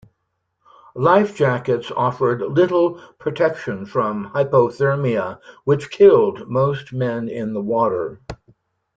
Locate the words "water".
7.61-8.19